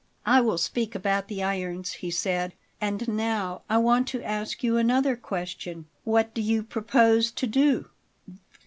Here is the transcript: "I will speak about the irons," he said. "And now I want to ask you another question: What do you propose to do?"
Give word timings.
"I 0.25 0.41
will 0.41 0.57
speak 0.57 0.95
about 0.95 1.27
the 1.27 1.43
irons," 1.43 1.91
he 1.91 2.09
said. 2.09 2.55
"And 2.81 3.07
now 3.07 3.61
I 3.69 3.77
want 3.77 4.07
to 4.07 4.23
ask 4.23 4.63
you 4.63 4.77
another 4.77 5.15
question: 5.15 5.85
What 6.05 6.33
do 6.33 6.41
you 6.41 6.63
propose 6.63 7.29
to 7.33 7.45
do?" 7.45 7.85